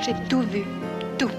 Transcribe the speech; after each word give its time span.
J'ai 0.00 0.14
tout 0.28 0.42
vu. 0.42 0.64
Tout. 1.16 1.30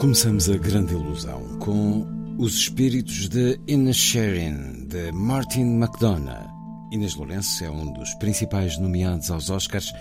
Começamos 0.00 0.48
a 0.48 0.56
grande 0.56 0.94
ilusão 0.94 1.58
com 1.58 2.06
Os 2.38 2.54
Espíritos 2.54 3.28
de 3.28 3.60
Inisherin, 3.68 4.86
de 4.86 5.12
Martin 5.12 5.78
McDonough. 5.78 6.48
Inês 6.90 7.14
Lourenço 7.14 7.62
é 7.62 7.70
um 7.70 7.92
dos 7.92 8.14
principais 8.14 8.78
nomeados 8.78 9.30
aos 9.30 9.50
Oscars, 9.50 9.92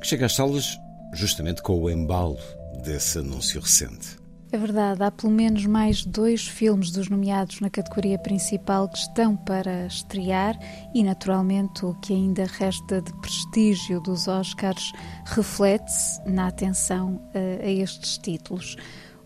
que 0.00 0.06
chega 0.06 0.24
às 0.24 0.34
salas 0.34 0.78
justamente 1.12 1.60
com 1.60 1.78
o 1.78 1.90
embalo 1.90 2.38
desse 2.82 3.18
anúncio 3.18 3.60
recente. 3.60 4.16
É 4.50 4.56
verdade, 4.56 5.02
há 5.02 5.10
pelo 5.10 5.30
menos 5.30 5.66
mais 5.66 6.02
dois 6.02 6.48
filmes 6.48 6.90
dos 6.90 7.10
nomeados 7.10 7.60
na 7.60 7.68
categoria 7.68 8.18
principal 8.18 8.88
que 8.88 8.98
estão 8.98 9.36
para 9.36 9.86
estrear 9.86 10.58
e, 10.94 11.04
naturalmente, 11.04 11.84
o 11.84 11.92
que 11.96 12.14
ainda 12.14 12.46
resta 12.46 13.02
de 13.02 13.12
prestígio 13.20 14.00
dos 14.00 14.28
Oscars 14.28 14.92
reflete-se 15.26 16.22
na 16.26 16.48
atenção 16.48 17.16
uh, 17.34 17.62
a 17.62 17.70
estes 17.70 18.16
títulos. 18.16 18.76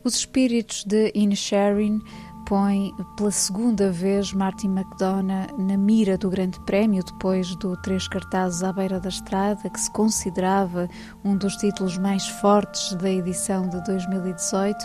Os 0.06 0.14
Espíritos 0.14 0.84
de 0.84 1.10
Inisherin 1.16 2.00
põe 2.46 2.94
pela 3.16 3.32
segunda 3.32 3.90
vez 3.90 4.32
Martin 4.32 4.68
McDonough 4.68 5.58
na 5.58 5.76
mira 5.76 6.16
do 6.16 6.30
Grande 6.30 6.60
Prémio, 6.60 7.02
depois 7.02 7.56
do 7.56 7.76
Três 7.82 8.06
Cartazes 8.06 8.62
à 8.62 8.72
Beira 8.72 9.00
da 9.00 9.08
Estrada, 9.08 9.68
que 9.68 9.80
se 9.80 9.90
considerava 9.90 10.88
um 11.24 11.36
dos 11.36 11.56
títulos 11.56 11.98
mais 11.98 12.24
fortes 12.24 12.94
da 12.94 13.10
edição 13.10 13.68
de 13.68 13.82
2018. 13.82 14.78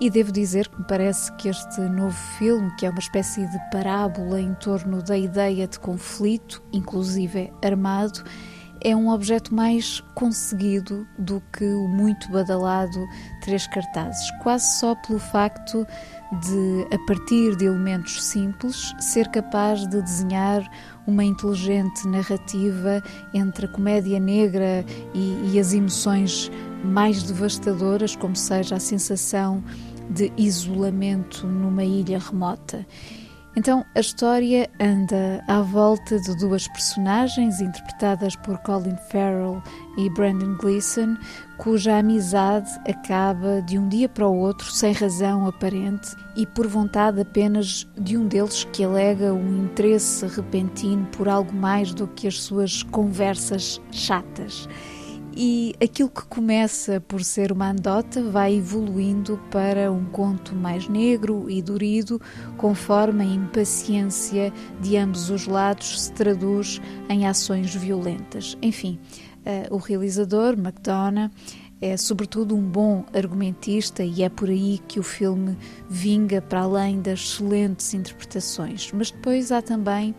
E 0.00 0.10
devo 0.10 0.32
dizer 0.32 0.66
que 0.66 0.80
me 0.80 0.86
parece 0.88 1.32
que 1.36 1.48
este 1.48 1.80
novo 1.82 2.18
filme, 2.36 2.74
que 2.74 2.86
é 2.86 2.90
uma 2.90 2.98
espécie 2.98 3.48
de 3.48 3.70
parábola 3.70 4.40
em 4.40 4.52
torno 4.54 5.00
da 5.00 5.16
ideia 5.16 5.68
de 5.68 5.78
conflito, 5.78 6.60
inclusive 6.72 7.52
armado, 7.64 8.24
é 8.80 8.94
um 8.94 9.10
objeto 9.10 9.54
mais 9.54 10.00
conseguido 10.14 11.06
do 11.18 11.42
que 11.52 11.64
o 11.64 11.88
muito 11.88 12.30
badalado 12.30 13.06
Três 13.42 13.66
Cartazes, 13.66 14.30
quase 14.42 14.78
só 14.78 14.94
pelo 14.94 15.18
facto 15.18 15.86
de, 16.40 16.94
a 16.94 16.98
partir 17.06 17.56
de 17.56 17.66
elementos 17.66 18.22
simples, 18.24 18.94
ser 18.98 19.28
capaz 19.28 19.86
de 19.86 20.02
desenhar 20.02 20.68
uma 21.06 21.24
inteligente 21.24 22.06
narrativa 22.08 23.02
entre 23.32 23.66
a 23.66 23.68
comédia 23.68 24.18
negra 24.18 24.84
e, 25.14 25.52
e 25.52 25.60
as 25.60 25.72
emoções 25.72 26.50
mais 26.84 27.22
devastadoras, 27.22 28.16
como 28.16 28.34
seja 28.36 28.76
a 28.76 28.80
sensação 28.80 29.62
de 30.10 30.32
isolamento 30.36 31.46
numa 31.46 31.84
ilha 31.84 32.18
remota. 32.18 32.86
Então, 33.58 33.86
a 33.94 34.00
história 34.00 34.68
anda 34.78 35.42
à 35.48 35.62
volta 35.62 36.20
de 36.20 36.36
duas 36.36 36.68
personagens 36.68 37.58
interpretadas 37.58 38.36
por 38.36 38.58
Colin 38.58 38.98
Farrell 39.10 39.62
e 39.96 40.10
Brandon 40.10 40.58
Gleeson, 40.58 41.16
cuja 41.56 41.96
amizade 41.96 42.68
acaba 42.86 43.62
de 43.62 43.78
um 43.78 43.88
dia 43.88 44.10
para 44.10 44.28
o 44.28 44.36
outro 44.36 44.70
sem 44.70 44.92
razão 44.92 45.46
aparente 45.46 46.14
e 46.36 46.44
por 46.44 46.66
vontade 46.66 47.18
apenas 47.18 47.88
de 47.96 48.18
um 48.18 48.28
deles 48.28 48.64
que 48.74 48.84
alega 48.84 49.32
um 49.32 49.64
interesse 49.64 50.26
repentino 50.26 51.06
por 51.06 51.26
algo 51.26 51.54
mais 51.54 51.94
do 51.94 52.06
que 52.08 52.28
as 52.28 52.42
suas 52.42 52.82
conversas 52.82 53.80
chatas 53.90 54.68
e 55.36 55.74
aquilo 55.82 56.08
que 56.08 56.24
começa 56.24 56.98
por 56.98 57.22
ser 57.22 57.52
uma 57.52 57.70
andota 57.70 58.22
vai 58.22 58.54
evoluindo 58.54 59.38
para 59.50 59.92
um 59.92 60.06
conto 60.06 60.54
mais 60.54 60.88
negro 60.88 61.50
e 61.50 61.60
durido, 61.60 62.18
conforme 62.56 63.22
a 63.22 63.26
impaciência 63.26 64.50
de 64.80 64.96
ambos 64.96 65.28
os 65.28 65.46
lados 65.46 66.04
se 66.04 66.12
traduz 66.12 66.80
em 67.10 67.26
ações 67.26 67.74
violentas. 67.74 68.56
Enfim, 68.62 68.98
uh, 69.44 69.74
o 69.74 69.76
realizador, 69.76 70.54
McDonough, 70.54 71.30
é 71.82 71.98
sobretudo 71.98 72.56
um 72.56 72.62
bom 72.62 73.04
argumentista 73.12 74.02
e 74.02 74.22
é 74.22 74.30
por 74.30 74.48
aí 74.48 74.80
que 74.88 74.98
o 74.98 75.02
filme 75.02 75.58
vinga 75.90 76.40
para 76.40 76.62
além 76.62 77.02
das 77.02 77.20
excelentes 77.20 77.92
interpretações. 77.92 78.90
Mas 78.92 79.10
depois 79.10 79.52
há 79.52 79.60
também 79.60 80.14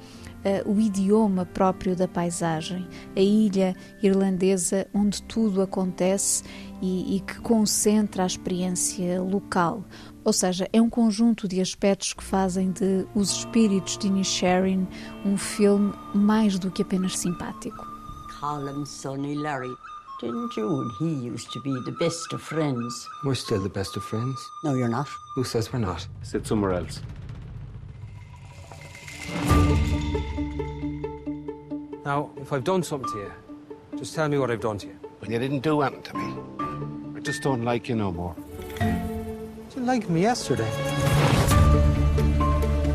uh, 0.65 0.71
o 0.71 0.79
idioma 0.79 1.45
próprio 1.45 1.95
da 1.95 2.07
paisagem, 2.07 2.87
a 3.15 3.19
ilha 3.19 3.75
irlandesa 4.01 4.87
onde 4.93 5.21
tudo 5.23 5.61
acontece 5.61 6.43
e, 6.81 7.17
e 7.17 7.19
que 7.19 7.39
concentra 7.41 8.23
a 8.23 8.25
experiência 8.25 9.21
local. 9.21 9.83
Ou 10.23 10.33
seja, 10.33 10.67
é 10.73 10.81
um 10.81 10.89
conjunto 10.89 11.47
de 11.47 11.61
aspectos 11.61 12.13
que 12.13 12.23
fazem 12.23 12.71
de 12.71 13.05
Os 13.15 13.31
Espíritos 13.31 13.97
de 13.97 14.07
Inisherin 14.07 14.87
um 15.25 15.37
filme 15.37 15.93
mais 16.13 16.59
do 16.59 16.69
que 16.69 16.81
apenas 16.81 17.17
simpático. 17.17 17.85
Callum, 18.39 18.85
Sonny, 18.85 19.35
Larry. 19.35 19.73
Didn't 20.19 20.57
you 20.57 20.81
and 20.81 20.91
he 20.99 21.27
used 21.27 21.51
to 21.51 21.61
be 21.61 21.73
the 21.85 21.91
best 21.91 22.33
of 22.33 22.41
friends? 22.41 23.07
We're 23.23 23.35
still 23.35 23.61
the 23.61 23.69
best 23.69 23.95
of 23.97 24.03
friends. 24.03 24.35
No, 24.63 24.73
you're 24.73 24.89
not. 24.89 25.07
Who 25.35 25.43
says 25.43 25.71
we're 25.71 25.79
not? 25.79 26.07
Sit 26.23 26.47
somewhere 26.47 26.73
else. 26.73 27.01
Now, 32.07 32.31
if 32.38 32.53
I've 32.53 32.63
done 32.63 32.84
something 32.84 33.12
to 33.12 33.18
you, 33.18 33.34
just 33.97 34.16
tell 34.16 34.29
me 34.29 34.38
what 34.38 34.50
I've 34.50 34.62
done 34.62 34.78
to 34.78 34.88
you. 34.88 34.97
When 35.19 35.29
you 35.29 35.40
didn't 35.40 35.59
do 35.59 35.81
anything 35.81 36.03
to 36.03 36.13
me. 36.16 37.18
I 37.18 37.19
just 37.19 37.44
don't 37.44 37.66
like 37.66 37.90
you 37.90 37.97
no 37.97 38.13
more. 38.13 38.34
You 38.79 39.66
didn't 39.72 39.88
like 39.88 40.09
me 40.09 40.22
yesterday. 40.22 40.69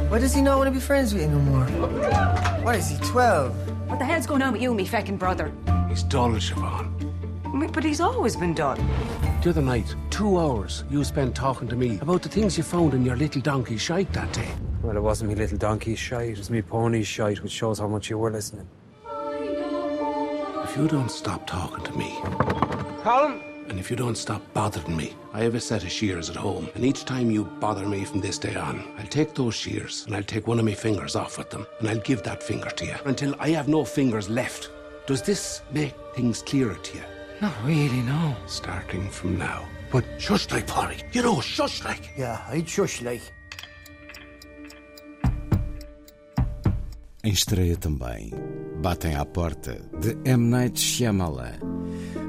Why 0.08 0.18
does 0.18 0.32
he 0.32 0.40
not 0.40 0.56
want 0.56 0.68
to 0.68 0.70
be 0.70 0.80
friends 0.80 1.12
with 1.12 1.24
you 1.24 1.28
no 1.28 1.40
more? 1.40 1.66
Why 2.64 2.76
is 2.76 2.88
he, 2.88 2.96
12? 3.04 3.90
What 3.90 3.98
the 3.98 4.06
hell's 4.06 4.26
going 4.26 4.40
on 4.40 4.54
with 4.54 4.62
you, 4.62 4.72
me 4.72 4.86
feckin' 4.86 5.18
brother? 5.18 5.52
He's 5.90 6.04
dull, 6.04 6.30
Siobhan. 6.30 7.70
But 7.70 7.84
he's 7.84 8.00
always 8.00 8.34
been 8.34 8.54
done. 8.54 8.78
The 9.42 9.50
other 9.50 9.60
night, 9.60 9.94
two 10.08 10.38
hours 10.38 10.84
you 10.90 11.04
spent 11.04 11.36
talking 11.36 11.68
to 11.68 11.76
me 11.76 11.98
about 12.00 12.22
the 12.22 12.30
things 12.30 12.56
you 12.56 12.62
found 12.62 12.94
in 12.94 13.04
your 13.04 13.18
little 13.18 13.42
donkey 13.42 13.76
shite 13.76 14.10
that 14.14 14.32
day. 14.32 14.48
Well, 14.80 14.96
it 14.96 15.02
wasn't 15.02 15.28
me 15.28 15.34
little 15.34 15.58
donkey's 15.58 15.98
shite, 15.98 16.30
it 16.30 16.38
was 16.38 16.48
me 16.48 16.62
pony's 16.62 17.06
shite, 17.06 17.42
which 17.42 17.52
shows 17.52 17.78
how 17.78 17.88
much 17.88 18.08
you 18.08 18.16
were 18.16 18.30
listening. 18.30 18.66
If 20.72 20.78
you 20.78 20.88
don't 20.88 21.10
stop 21.10 21.46
talking 21.46 21.84
to 21.84 21.92
me, 21.92 22.18
Colin! 23.02 23.42
and 23.68 23.78
if 23.78 23.90
you 23.90 23.96
don't 23.96 24.16
stop 24.16 24.40
bothering 24.54 24.96
me, 24.96 25.12
I 25.34 25.42
have 25.42 25.54
a 25.54 25.60
set 25.60 25.84
of 25.84 25.92
shears 25.92 26.30
at 26.30 26.36
home, 26.36 26.66
and 26.74 26.82
each 26.82 27.04
time 27.04 27.30
you 27.30 27.44
bother 27.44 27.86
me 27.86 28.06
from 28.06 28.22
this 28.22 28.38
day 28.38 28.54
on, 28.54 28.82
I'll 28.96 29.06
take 29.06 29.34
those 29.34 29.54
shears 29.54 30.04
and 30.06 30.16
I'll 30.16 30.22
take 30.22 30.46
one 30.46 30.58
of 30.58 30.64
my 30.64 30.72
fingers 30.72 31.14
off 31.14 31.36
with 31.36 31.50
them, 31.50 31.66
and 31.78 31.90
I'll 31.90 31.98
give 31.98 32.22
that 32.22 32.42
finger 32.42 32.70
to 32.70 32.86
you 32.86 32.94
until 33.04 33.36
I 33.38 33.50
have 33.50 33.68
no 33.68 33.84
fingers 33.84 34.30
left. 34.30 34.70
Does 35.06 35.20
this 35.20 35.60
make 35.72 35.92
things 36.16 36.40
clearer 36.40 36.76
to 36.76 36.96
you? 36.96 37.04
Not 37.42 37.52
really, 37.64 38.00
no. 38.00 38.34
Starting 38.46 39.10
from 39.10 39.36
now. 39.36 39.66
But 39.90 40.06
shush 40.16 40.50
like, 40.50 40.66
Polly. 40.66 40.96
You 41.12 41.20
know, 41.20 41.42
shush 41.42 41.84
like. 41.84 42.12
Yeah, 42.16 42.42
I'd 42.48 42.66
shush 42.66 43.02
like. 43.02 43.20
Em 47.24 47.30
estreia 47.30 47.76
também, 47.76 48.32
batem 48.82 49.14
à 49.14 49.24
porta 49.24 49.76
de 50.00 50.18
M. 50.24 50.50
Night 50.50 50.78
Shyamalan, 50.78 51.60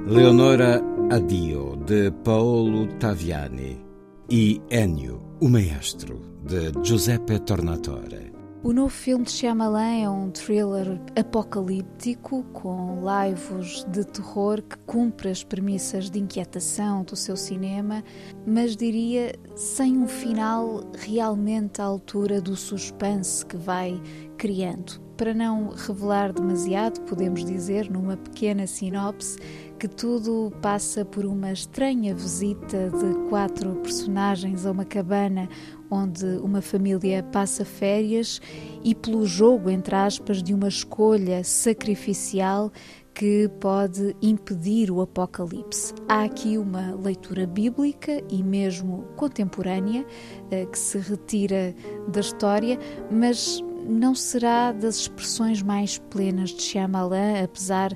Leonora 0.05 0.79
Adio, 1.09 1.75
de 1.77 2.11
Paolo 2.23 2.87
Taviani 2.99 3.83
e 4.29 4.61
Ennio, 4.69 5.19
o 5.41 5.49
Maestro, 5.49 6.21
de 6.43 6.71
Giuseppe 6.83 7.39
Tornatore. 7.39 8.32
O 8.63 8.71
novo 8.71 8.87
filme 8.87 9.25
de 9.25 9.31
Shyamalan 9.31 10.03
é 10.03 10.09
um 10.09 10.31
thriller 10.31 10.97
apocalíptico 11.19 12.43
com 12.53 13.01
laivos 13.01 13.83
de 13.89 14.05
terror 14.05 14.61
que 14.61 14.77
cumpre 14.85 15.27
as 15.27 15.43
premissas 15.43 16.09
de 16.09 16.17
inquietação 16.17 17.03
do 17.03 17.13
seu 17.13 17.35
cinema, 17.35 18.01
mas 18.47 18.77
diria 18.77 19.35
sem 19.53 19.97
um 19.97 20.07
final 20.07 20.81
realmente 20.97 21.81
à 21.81 21.83
altura 21.83 22.39
do 22.39 22.55
suspense 22.55 23.45
que 23.45 23.57
vai 23.57 24.01
criando. 24.37 24.97
Para 25.17 25.33
não 25.33 25.69
revelar 25.69 26.31
demasiado, 26.31 27.01
podemos 27.01 27.43
dizer 27.43 27.91
numa 27.91 28.15
pequena 28.15 28.65
sinopse 28.65 29.37
que 29.77 29.87
tudo 29.87 30.51
passa 30.61 31.03
por 31.03 31.25
uma 31.25 31.51
estranha 31.51 32.15
visita 32.15 32.89
de 32.89 33.29
quatro 33.29 33.75
personagens 33.75 34.65
a 34.65 34.71
uma 34.71 34.85
cabana 34.85 35.49
onde 35.93 36.25
uma 36.37 36.61
família 36.61 37.21
passa 37.23 37.63
férias 37.63 38.41
e 38.83 38.95
pelo 38.95 39.25
jogo, 39.25 39.69
entre 39.69 39.95
aspas, 39.95 40.41
de 40.41 40.53
uma 40.53 40.67
escolha 40.67 41.43
sacrificial 41.43 42.71
que 43.13 43.47
pode 43.59 44.15
impedir 44.21 44.89
o 44.89 44.99
apocalipse. 44.99 45.93
Há 46.09 46.23
aqui 46.23 46.57
uma 46.57 46.95
leitura 46.95 47.45
bíblica 47.45 48.23
e 48.27 48.41
mesmo 48.41 49.03
contemporânea 49.15 50.03
eh, 50.49 50.65
que 50.65 50.79
se 50.79 50.97
retira 50.97 51.75
da 52.07 52.21
história, 52.21 52.79
mas 53.11 53.63
não 53.87 54.15
será 54.15 54.71
das 54.71 54.95
expressões 55.01 55.61
mais 55.61 55.99
plenas 56.09 56.49
de 56.49 56.61
Shyamalan, 56.61 57.43
apesar 57.43 57.91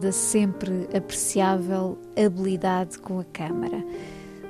da 0.00 0.12
sempre 0.12 0.86
apreciável 0.94 1.98
habilidade 2.16 2.98
com 2.98 3.18
a 3.18 3.24
câmara. 3.24 3.84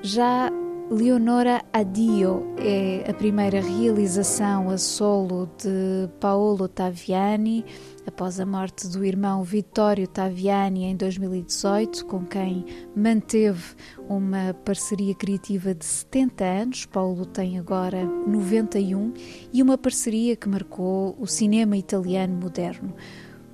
Já 0.02 0.50
Leonora 0.90 1.64
Adio 1.72 2.42
é 2.58 3.08
a 3.08 3.14
primeira 3.14 3.60
realização 3.60 4.68
a 4.70 4.76
solo 4.76 5.48
de 5.56 6.10
Paolo 6.18 6.66
Taviani, 6.66 7.64
após 8.04 8.40
a 8.40 8.44
morte 8.44 8.88
do 8.88 9.04
irmão 9.04 9.44
Vittorio 9.44 10.08
Taviani 10.08 10.86
em 10.86 10.96
2018, 10.96 12.04
com 12.06 12.26
quem 12.26 12.64
manteve 12.96 13.76
uma 14.08 14.52
parceria 14.64 15.14
criativa 15.14 15.72
de 15.72 15.84
70 15.84 16.44
anos. 16.44 16.86
Paulo 16.86 17.24
tem 17.24 17.56
agora 17.56 18.04
91 18.04 19.12
e 19.52 19.62
uma 19.62 19.78
parceria 19.78 20.34
que 20.34 20.48
marcou 20.48 21.16
o 21.20 21.26
cinema 21.26 21.76
italiano 21.76 22.34
moderno. 22.34 22.96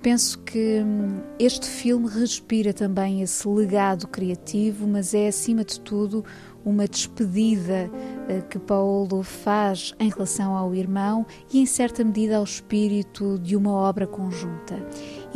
Penso 0.00 0.38
que 0.38 0.82
hum, 0.84 1.20
este 1.36 1.66
filme 1.66 2.08
respira 2.08 2.72
também 2.72 3.22
esse 3.22 3.46
legado 3.48 4.06
criativo, 4.06 4.86
mas 4.86 5.12
é 5.12 5.26
acima 5.26 5.64
de 5.64 5.80
tudo 5.80 6.24
uma 6.66 6.88
despedida 6.88 7.88
eh, 8.28 8.42
que 8.50 8.58
Paulo 8.58 9.22
faz 9.22 9.94
em 10.00 10.10
relação 10.10 10.56
ao 10.56 10.74
irmão 10.74 11.24
e, 11.52 11.60
em 11.60 11.66
certa 11.66 12.02
medida, 12.02 12.38
ao 12.38 12.44
espírito 12.44 13.38
de 13.38 13.54
uma 13.54 13.70
obra 13.70 14.04
conjunta. 14.04 14.74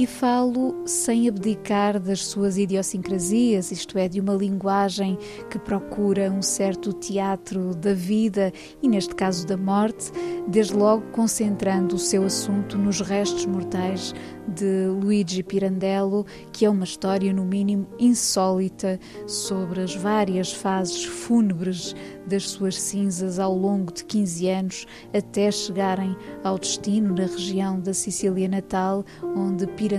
E 0.01 0.07
falo 0.07 0.83
sem 0.87 1.29
abdicar 1.29 2.01
das 2.01 2.25
suas 2.25 2.57
idiosincrasias, 2.57 3.71
isto 3.71 3.99
é, 3.99 4.09
de 4.09 4.19
uma 4.19 4.33
linguagem 4.33 5.19
que 5.51 5.59
procura 5.59 6.33
um 6.33 6.41
certo 6.41 6.91
teatro 6.95 7.75
da 7.75 7.93
vida 7.93 8.51
e, 8.83 8.89
neste 8.89 9.15
caso, 9.15 9.47
da 9.47 9.59
morte, 9.59 10.11
desde 10.49 10.73
logo 10.73 11.03
concentrando 11.13 11.97
o 11.97 11.99
seu 11.99 12.25
assunto 12.25 12.79
nos 12.79 13.03
restos 13.03 13.45
mortais 13.45 14.15
de 14.49 14.87
Luigi 14.87 15.43
Pirandello, 15.43 16.25
que 16.51 16.65
é 16.65 16.71
uma 16.71 16.85
história, 16.85 17.31
no 17.31 17.45
mínimo, 17.45 17.87
insólita 17.99 18.99
sobre 19.27 19.83
as 19.83 19.95
várias 19.95 20.51
fases 20.51 21.05
fúnebres 21.05 21.95
das 22.27 22.49
suas 22.49 22.81
cinzas 22.81 23.39
ao 23.39 23.55
longo 23.55 23.93
de 23.93 24.03
15 24.05 24.49
anos 24.49 24.87
até 25.13 25.51
chegarem 25.51 26.17
ao 26.43 26.59
destino 26.59 27.15
na 27.15 27.27
região 27.27 27.79
da 27.79 27.93
Sicília 27.93 28.49
natal, 28.49 29.05
onde 29.23 29.67
Pirandello 29.67 29.90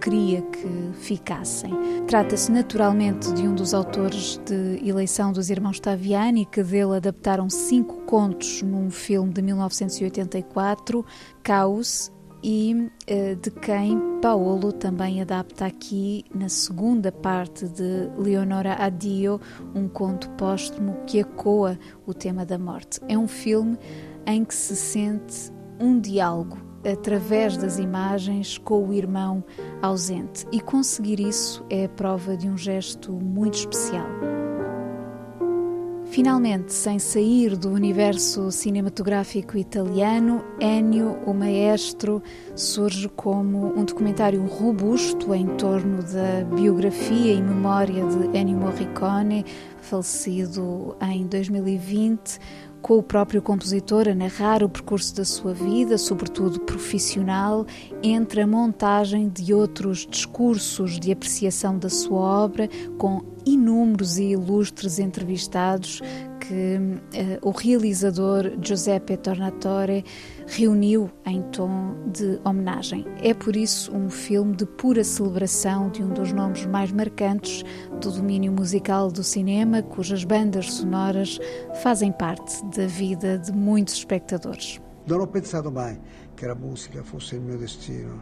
queria 0.00 0.42
que 0.42 0.90
ficassem. 0.94 1.70
Trata-se 2.06 2.50
naturalmente 2.50 3.32
de 3.34 3.46
um 3.46 3.54
dos 3.54 3.72
autores 3.72 4.40
de 4.44 4.88
Eleição 4.88 5.32
dos 5.32 5.50
Irmãos 5.50 5.78
Taviani, 5.78 6.44
que 6.44 6.62
dele 6.62 6.96
adaptaram 6.96 7.48
cinco 7.48 7.96
contos 8.06 8.62
num 8.62 8.90
filme 8.90 9.32
de 9.32 9.42
1984, 9.42 11.04
Caos, 11.42 12.10
e 12.42 12.74
uh, 12.74 13.36
de 13.36 13.50
quem 13.50 14.00
Paolo 14.22 14.72
também 14.72 15.20
adapta 15.20 15.66
aqui 15.66 16.24
na 16.34 16.48
segunda 16.48 17.12
parte 17.12 17.68
de 17.68 18.10
Leonora 18.16 18.74
Addio, 18.82 19.40
um 19.74 19.86
conto 19.88 20.28
póstumo 20.30 20.96
que 21.06 21.18
ecoa 21.18 21.78
o 22.06 22.14
tema 22.14 22.44
da 22.46 22.58
morte. 22.58 23.00
É 23.08 23.16
um 23.16 23.28
filme 23.28 23.78
em 24.26 24.44
que 24.44 24.54
se 24.54 24.74
sente 24.74 25.52
um 25.78 26.00
diálogo 26.00 26.69
através 26.84 27.56
das 27.56 27.78
imagens 27.78 28.58
com 28.58 28.88
o 28.88 28.92
irmão 28.92 29.44
ausente 29.82 30.46
e 30.52 30.60
conseguir 30.60 31.20
isso 31.20 31.64
é 31.68 31.84
a 31.84 31.88
prova 31.88 32.36
de 32.36 32.48
um 32.48 32.56
gesto 32.56 33.12
muito 33.12 33.54
especial. 33.54 34.08
Finalmente, 36.10 36.72
sem 36.72 36.98
sair 36.98 37.56
do 37.56 37.70
universo 37.70 38.50
cinematográfico 38.50 39.56
italiano, 39.56 40.44
Ennio, 40.58 41.16
o 41.24 41.32
maestro, 41.32 42.20
surge 42.56 43.08
como 43.10 43.78
um 43.78 43.84
documentário 43.84 44.44
robusto 44.44 45.32
em 45.32 45.46
torno 45.56 46.02
da 46.02 46.44
biografia 46.56 47.32
e 47.32 47.40
memória 47.40 48.04
de 48.04 48.36
Ennio 48.36 48.58
Morricone, 48.58 49.46
falecido 49.80 50.96
em 51.00 51.28
2020, 51.28 52.40
com 52.82 52.98
o 52.98 53.02
próprio 53.02 53.42
compositor 53.42 54.08
a 54.08 54.14
narrar 54.14 54.62
o 54.62 54.68
percurso 54.68 55.14
da 55.14 55.24
sua 55.24 55.52
vida, 55.52 55.98
sobretudo 55.98 56.60
profissional, 56.60 57.66
entre 58.02 58.40
a 58.40 58.46
montagem 58.46 59.28
de 59.28 59.52
outros 59.52 60.06
discursos 60.06 60.98
de 60.98 61.12
apreciação 61.12 61.78
da 61.78 61.88
sua 61.88 62.20
obra, 62.44 62.68
com 62.98 63.22
inúmeros 63.44 64.18
e 64.18 64.30
ilustres 64.30 64.98
entrevistados 64.98 66.00
que 66.50 66.78
uh, 66.78 67.48
o 67.48 67.52
realizador 67.52 68.50
Giuseppe 68.60 69.16
Tornatore 69.16 70.04
reuniu 70.48 71.08
em 71.24 71.42
tom 71.52 71.94
de 72.12 72.40
homenagem. 72.44 73.06
É 73.22 73.32
por 73.32 73.54
isso 73.54 73.94
um 73.94 74.10
filme 74.10 74.56
de 74.56 74.66
pura 74.66 75.04
celebração 75.04 75.90
de 75.90 76.02
um 76.02 76.08
dos 76.08 76.32
nomes 76.32 76.66
mais 76.66 76.90
marcantes 76.90 77.62
do 78.00 78.10
domínio 78.10 78.50
musical 78.50 79.12
do 79.12 79.22
cinema, 79.22 79.80
cujas 79.80 80.24
bandas 80.24 80.72
sonoras 80.72 81.38
fazem 81.84 82.10
parte 82.10 82.64
da 82.76 82.86
vida 82.86 83.38
de 83.38 83.52
muitos 83.52 83.94
espectadores. 83.94 84.80
Non 85.06 85.20
ho 85.20 85.26
pensato 85.26 85.70
mai 85.70 85.98
che 86.34 86.46
la 86.46 86.54
musica 86.54 87.02
fosse 87.02 87.36
il 87.36 87.42
mio 87.42 87.56
destino. 87.56 88.20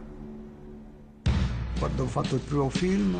Quando 1.79 2.03
ho 2.03 2.07
fatto 2.07 2.35
il 2.35 2.41
primo 2.41 2.69
film, 2.69 3.17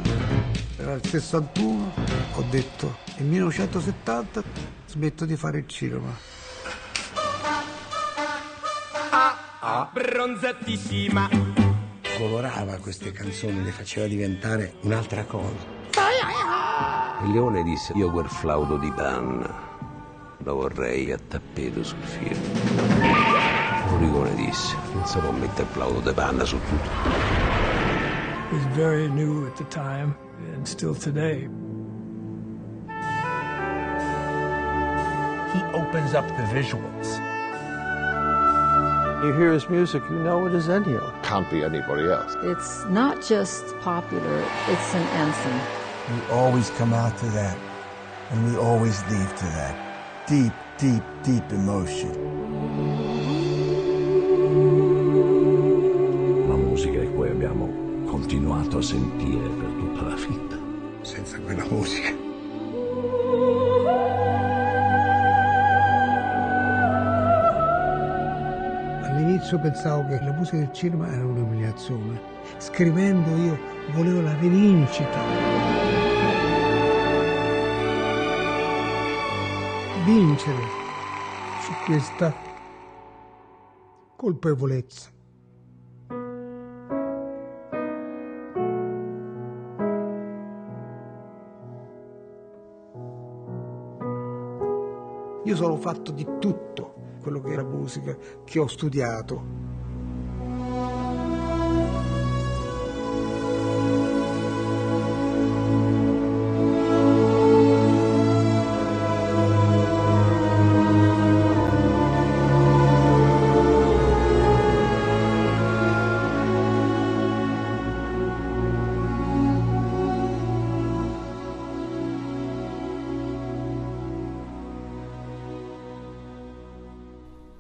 era 0.78 0.94
il 0.94 1.06
61, 1.06 1.92
ho 2.36 2.44
detto 2.52 3.09
nel 3.20 3.28
1970 3.28 4.44
smetto 4.86 5.26
di 5.26 5.36
fare 5.36 5.60
il 5.60 5.68
cinema. 5.68 6.08
Ah, 9.62 9.90
bronzatissima. 9.92 11.30
Colorava 12.18 12.78
queste 12.78 13.12
canzoni, 13.12 13.64
le 13.64 13.72
faceva 13.72 14.08
diventare 14.08 14.76
un'altra 14.82 15.24
cosa. 15.26 15.78
Il 17.24 17.32
leone 17.32 17.64
disse, 17.64 17.92
io 17.96 18.10
quel 18.10 18.30
flauto 18.30 18.78
di 18.78 18.92
panna 18.92 19.68
lo 20.42 20.56
vorrei 20.56 21.12
a 21.12 21.18
tappeto 21.18 21.84
sul 21.84 22.02
film. 22.02 22.40
L'oricone 23.90 24.36
disse, 24.36 24.76
non 24.94 25.06
si 25.06 25.20
può 25.20 25.32
mettere 25.32 25.64
il 25.64 25.74
flauto 25.74 26.00
di 26.00 26.14
panna 26.14 26.46
su 26.46 26.58
tutto. 26.58 26.90
It 28.52 28.54
was 28.54 28.66
very 28.76 29.10
new 29.10 29.46
at 29.46 29.58
the 29.58 29.68
time 29.68 30.16
and 30.56 30.66
still 30.66 30.96
today. 30.96 31.69
He 35.54 35.64
opens 35.74 36.14
up 36.14 36.28
the 36.28 36.44
visuals. 36.54 37.20
You 39.24 39.34
hear 39.34 39.52
his 39.52 39.68
music, 39.68 40.02
you 40.10 40.20
know 40.20 40.46
it 40.46 40.54
is 40.54 40.68
Ennio. 40.68 41.12
Can't 41.24 41.50
be 41.50 41.64
anybody 41.64 42.04
else. 42.04 42.36
It's 42.44 42.86
not 42.86 43.22
just 43.22 43.76
popular, 43.80 44.46
it's 44.70 44.94
an 44.94 45.02
anthem. 45.18 45.60
We 46.16 46.22
always 46.32 46.70
come 46.78 46.94
out 46.94 47.18
to 47.18 47.26
that, 47.32 47.58
and 48.32 48.46
we 48.46 48.58
always 48.58 49.04
leave 49.10 49.36
to 49.38 49.46
that. 49.58 49.76
Deep, 50.28 50.54
deep, 50.78 51.04
deep 51.24 51.52
emotion. 51.52 52.14
La 56.48 56.56
musica 56.56 57.00
che 57.00 57.08
poi 57.08 57.30
abbiamo 57.30 57.68
continuato 58.06 58.78
a 58.78 58.82
sentire 58.82 59.50
per 59.50 59.70
tutta 59.70 60.02
la 60.04 60.16
vita. 60.16 60.58
Senza 61.02 61.40
quella 61.40 61.66
musica. 61.66 62.29
All'inizio 69.50 69.60
pensavo 69.60 70.06
che 70.06 70.24
la 70.24 70.32
musica 70.32 70.58
del 70.58 70.72
cinema 70.72 71.08
era 71.12 71.26
un'umiliazione. 71.26 72.22
Scrivendo 72.60 73.36
io 73.36 73.58
volevo 73.94 74.22
la 74.22 74.38
rivincita. 74.38 75.18
Vincere 80.06 80.62
su 81.62 81.72
questa 81.86 82.32
colpevolezza. 84.16 85.10
Io 95.44 95.56
sono 95.56 95.76
fatto 95.78 96.12
di 96.12 96.28
tutto 96.38 97.00
quello 97.30 97.42
che 97.42 97.54
è 97.54 97.56
la 97.56 97.64
musica 97.64 98.18
che 98.44 98.60
ho 98.60 98.68
studiato. 98.68 99.69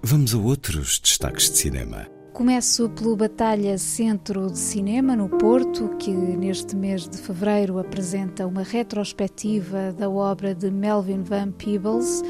Vamos 0.09 0.33
a 0.33 0.39
outros 0.39 0.99
destaques 0.99 1.51
de 1.51 1.57
cinema. 1.59 2.07
Começo 2.33 2.89
pelo 2.89 3.15
Batalha 3.15 3.77
Centro 3.77 4.47
de 4.49 4.57
Cinema, 4.57 5.15
no 5.15 5.29
Porto, 5.29 5.95
que 5.99 6.09
neste 6.09 6.75
mês 6.75 7.07
de 7.07 7.15
fevereiro 7.15 7.77
apresenta 7.77 8.47
uma 8.47 8.63
retrospectiva 8.63 9.93
da 9.93 10.09
obra 10.09 10.55
de 10.55 10.71
Melvin 10.71 11.21
Van 11.21 11.51
Peebles 11.51 12.23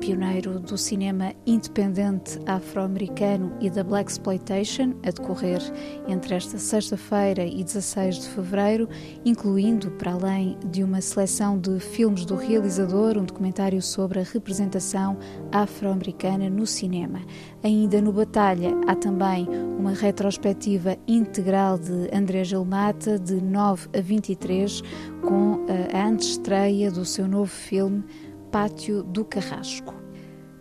pioneiro 0.00 0.58
do 0.58 0.76
cinema 0.76 1.32
independente 1.46 2.38
afro-americano 2.46 3.52
e 3.60 3.70
da 3.70 3.84
Black 3.84 4.10
Exploitation, 4.10 4.94
a 5.04 5.10
decorrer 5.10 5.60
entre 6.08 6.34
esta 6.34 6.58
sexta-feira 6.58 7.44
e 7.44 7.62
16 7.62 8.20
de 8.20 8.28
fevereiro, 8.28 8.88
incluindo, 9.24 9.90
para 9.92 10.12
além 10.12 10.58
de 10.70 10.82
uma 10.82 11.00
seleção 11.00 11.58
de 11.58 11.78
filmes 11.78 12.24
do 12.24 12.34
realizador, 12.34 13.16
um 13.16 13.24
documentário 13.24 13.80
sobre 13.80 14.20
a 14.20 14.24
representação 14.24 15.18
afro-americana 15.52 16.50
no 16.50 16.66
cinema. 16.66 17.20
Ainda 17.62 18.00
no 18.00 18.12
Batalha 18.12 18.70
há 18.88 18.94
também 18.94 19.48
uma 19.78 19.92
retrospectiva 19.92 20.96
integral 21.06 21.78
de 21.78 22.08
André 22.12 22.44
Gilmata, 22.44 23.18
de 23.18 23.40
9 23.40 23.88
a 23.96 24.00
23, 24.00 24.82
com 25.22 25.64
a 25.92 26.06
antestreia 26.06 26.90
do 26.90 27.04
seu 27.04 27.28
novo 27.28 27.50
filme 27.50 28.04
Pátio 28.52 29.02
do 29.02 29.24
Carrasco. 29.24 29.94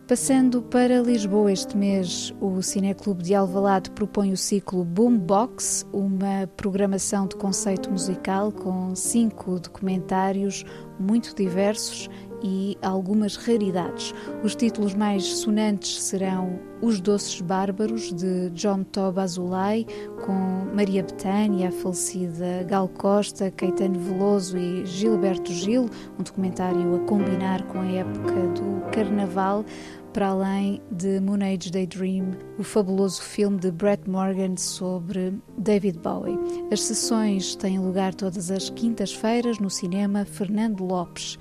Passando 0.07 0.61
para 0.61 1.01
Lisboa 1.01 1.51
este 1.51 1.75
mês, 1.75 2.33
o 2.39 2.61
Cineclube 2.61 3.21
de 3.21 3.35
Alvalade 3.35 3.91
propõe 3.91 4.31
o 4.31 4.37
ciclo 4.37 4.85
Boombox, 4.85 5.85
uma 5.91 6.47
programação 6.55 7.27
de 7.27 7.35
conceito 7.35 7.91
musical 7.91 8.49
com 8.53 8.95
cinco 8.95 9.59
documentários 9.59 10.63
muito 10.97 11.35
diversos 11.35 12.09
e 12.41 12.77
algumas 12.81 13.35
raridades. 13.35 14.13
Os 14.43 14.55
títulos 14.55 14.93
mais 14.93 15.23
sonantes 15.23 16.01
serão 16.01 16.59
Os 16.81 16.99
Doces 16.99 17.41
Bárbaros, 17.41 18.13
de 18.13 18.49
John 18.51 18.83
Tob 18.83 19.19
Azulay, 19.19 19.85
com 20.25 20.65
Maria 20.73 21.03
Betânia, 21.03 21.69
a 21.69 21.71
falecida 21.71 22.63
Gal 22.67 22.87
Costa, 22.87 23.51
Caetano 23.51 23.99
Veloso 23.99 24.57
e 24.57 24.85
Gilberto 24.85 25.51
Gil, 25.51 25.89
um 26.19 26.23
documentário 26.23 26.95
a 26.95 26.99
combinar 26.99 27.63
com 27.67 27.81
a 27.81 27.87
época 27.87 28.47
do 28.55 28.91
Carnaval 28.91 29.65
para 30.13 30.27
além 30.27 30.81
de 30.91 31.19
Moon 31.19 31.39
Age 31.41 31.71
Daydream, 31.71 32.31
o 32.57 32.63
fabuloso 32.63 33.21
filme 33.21 33.57
de 33.57 33.71
Brett 33.71 34.09
Morgan 34.09 34.57
sobre 34.57 35.33
David 35.57 35.99
Bowie. 35.99 36.37
As 36.71 36.81
sessões 36.81 37.55
têm 37.55 37.79
lugar 37.79 38.13
todas 38.13 38.51
as 38.51 38.69
quintas-feiras 38.69 39.59
no 39.59 39.69
cinema 39.69 40.25
Fernando 40.25 40.83
Lopes. 40.83 41.39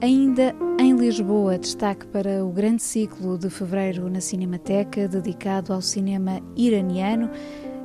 Ainda 0.00 0.54
em 0.80 0.96
Lisboa, 0.96 1.58
destaque 1.58 2.06
para 2.06 2.44
o 2.44 2.50
grande 2.50 2.82
ciclo 2.82 3.38
de 3.38 3.48
fevereiro 3.50 4.08
na 4.08 4.20
Cinemateca, 4.20 5.08
dedicado 5.08 5.72
ao 5.72 5.80
cinema 5.80 6.40
iraniano. 6.56 7.30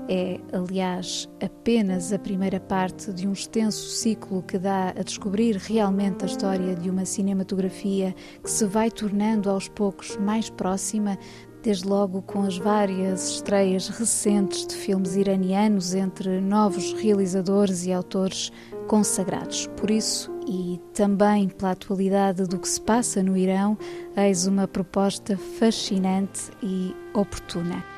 É, 0.10 0.40
aliás, 0.52 1.30
apenas 1.42 2.12
a 2.12 2.20
primeira 2.20 2.60
parte 2.60 3.14
de 3.14 3.28
um 3.28 3.32
extenso 3.32 3.88
ciclo 3.90 4.44
que 4.44 4.58
dá 4.58 4.90
a 4.90 5.04
descobrir 5.04 5.56
realmente 5.56 6.24
a 6.24 6.28
história 6.28 6.76
de 6.76 6.90
uma 6.90 7.06
cinematografia 7.06 8.14
que 8.44 8.52
se 8.52 8.66
vai 8.66 8.92
tornando 8.92 9.50
aos 9.50 9.70
poucos 9.70 10.18
mais 10.18 10.50
próxima 10.50 11.18
desde 11.64 11.88
logo 11.88 12.22
com 12.22 12.42
as 12.42 12.58
várias 12.58 13.36
estreias 13.36 13.88
recentes 13.88 14.68
de 14.68 14.76
filmes 14.76 15.16
iranianos 15.16 15.96
entre 15.96 16.42
novos 16.42 16.92
realizadores 16.94 17.86
e 17.86 17.94
autores 17.94 18.52
consagrados. 18.84 19.68
Por 19.78 19.90
isso, 19.90 20.32
e 20.48 20.80
também 20.94 21.50
pela 21.50 21.72
atualidade 21.72 22.44
do 22.44 22.60
que 22.60 22.68
se 22.68 22.82
passa 22.82 23.24
no 23.24 23.38
Irão, 23.38 23.78
eis 24.16 24.46
uma 24.46 24.68
proposta 24.68 25.38
fascinante 25.38 26.52
e 26.62 26.96
oportuna. 27.14 27.93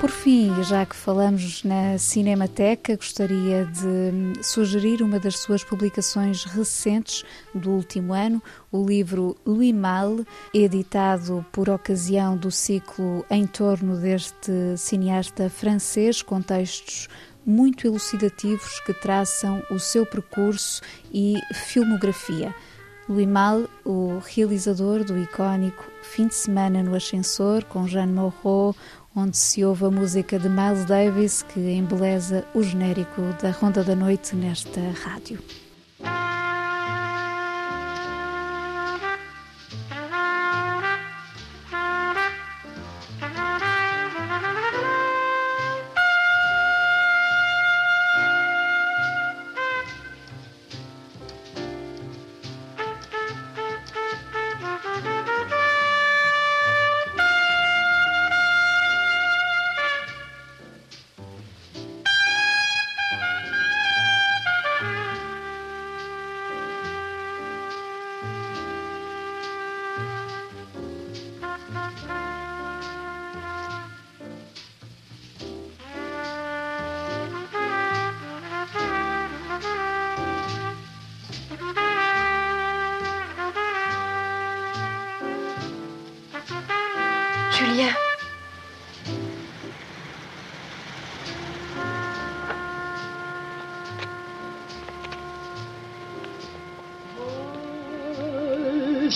Por 0.00 0.10
fim, 0.10 0.50
já 0.62 0.86
que 0.86 0.96
falamos 0.96 1.62
na 1.62 1.98
Cinemateca, 1.98 2.96
gostaria 2.96 3.66
de 3.66 4.42
sugerir 4.42 5.02
uma 5.02 5.20
das 5.20 5.38
suas 5.40 5.62
publicações 5.62 6.44
recentes 6.44 7.22
do 7.54 7.72
último 7.72 8.14
ano, 8.14 8.42
o 8.72 8.82
livro 8.82 9.36
Louis 9.44 9.74
Mal, 9.74 10.24
editado 10.54 11.44
por 11.52 11.68
ocasião 11.68 12.34
do 12.34 12.50
ciclo 12.50 13.26
em 13.30 13.46
torno 13.46 13.98
deste 13.98 14.74
cineasta 14.78 15.50
francês, 15.50 16.22
com 16.22 16.40
textos 16.40 17.06
muito 17.44 17.86
elucidativos 17.86 18.80
que 18.80 18.94
traçam 18.94 19.62
o 19.70 19.78
seu 19.78 20.06
percurso 20.06 20.80
e 21.12 21.34
filmografia. 21.52 22.54
Louis 23.06 23.26
Mal, 23.26 23.68
o 23.84 24.18
realizador 24.24 25.04
do 25.04 25.18
icónico 25.18 25.84
Fim 26.00 26.28
de 26.28 26.34
Semana 26.34 26.82
no 26.82 26.94
Ascensor, 26.94 27.64
com 27.64 27.86
Jeanne 27.86 28.12
Moreau, 28.12 28.74
onde 29.14 29.36
se 29.36 29.64
ouve 29.64 29.86
a 29.86 29.90
música 29.90 30.38
de 30.38 30.48
Miles 30.48 30.84
Davis 30.84 31.42
que 31.42 31.60
embeleza 31.60 32.44
o 32.54 32.62
genérico 32.62 33.20
da 33.42 33.50
Ronda 33.50 33.82
da 33.82 33.96
Noite 33.96 34.36
nesta 34.36 34.80
rádio. 35.02 35.42